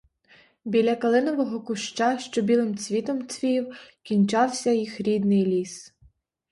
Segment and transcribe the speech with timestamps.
[0.65, 5.93] Біля калинового куща, що білим цвітом цвів, кінчався їх рідний ліс.